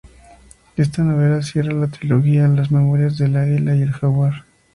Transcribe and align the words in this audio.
Esta 0.77 1.03
novela 1.03 1.43
cierra 1.43 1.73
la 1.73 1.85
trilogía 1.87 2.47
"Las 2.47 2.71
memorias 2.71 3.19
del 3.19 3.35
Águila 3.35 3.75
y 3.75 3.83
el 3.83 3.91
Jaguar". 3.91 4.45